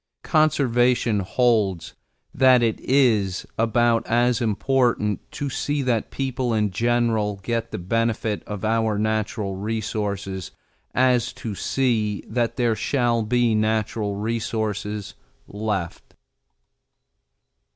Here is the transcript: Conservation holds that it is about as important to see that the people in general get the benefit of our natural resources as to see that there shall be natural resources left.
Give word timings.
Conservation 0.23 1.19
holds 1.19 1.93
that 2.33 2.63
it 2.63 2.79
is 2.79 3.45
about 3.55 4.03
as 4.07 4.41
important 4.41 5.19
to 5.33 5.47
see 5.47 5.83
that 5.83 6.09
the 6.09 6.15
people 6.15 6.55
in 6.55 6.71
general 6.71 7.39
get 7.43 7.69
the 7.69 7.77
benefit 7.77 8.41
of 8.45 8.65
our 8.65 8.97
natural 8.97 9.55
resources 9.57 10.49
as 10.95 11.31
to 11.33 11.53
see 11.53 12.21
that 12.27 12.55
there 12.55 12.75
shall 12.75 13.21
be 13.21 13.53
natural 13.53 14.15
resources 14.15 15.13
left. 15.47 16.15